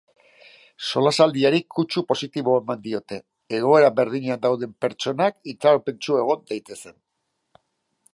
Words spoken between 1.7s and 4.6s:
kutsu positiboa eman diote, egoera berdinean